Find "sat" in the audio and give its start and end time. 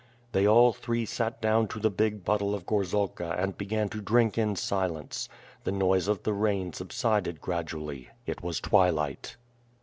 1.05-1.43